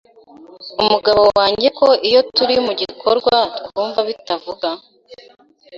umugabo 0.81 1.21
wanjye 1.37 1.67
ko 1.79 1.87
iyo 2.07 2.21
turi 2.35 2.55
mu 2.65 2.73
gikorwa 2.81 3.35
twumva 3.65 3.99
bitavuga, 4.09 4.67